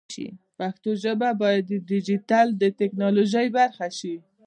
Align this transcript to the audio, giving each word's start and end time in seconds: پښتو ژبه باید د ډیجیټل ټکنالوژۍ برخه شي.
پښتو 0.57 0.89
ژبه 1.03 1.29
باید 1.41 1.63
د 1.69 1.73
ډیجیټل 1.89 2.47
ټکنالوژۍ 2.79 3.47
برخه 3.57 3.87
شي. 3.97 4.15